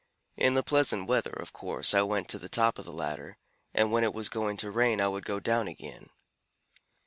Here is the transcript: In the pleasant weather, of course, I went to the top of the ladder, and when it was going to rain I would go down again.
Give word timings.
In 0.35 0.55
the 0.55 0.63
pleasant 0.63 1.05
weather, 1.07 1.29
of 1.29 1.53
course, 1.53 1.93
I 1.93 2.01
went 2.01 2.27
to 2.29 2.39
the 2.39 2.49
top 2.49 2.79
of 2.79 2.85
the 2.85 2.91
ladder, 2.91 3.37
and 3.71 3.91
when 3.91 4.03
it 4.03 4.15
was 4.15 4.29
going 4.29 4.57
to 4.57 4.71
rain 4.71 4.99
I 4.99 5.07
would 5.07 5.25
go 5.25 5.39
down 5.39 5.67
again. 5.67 6.09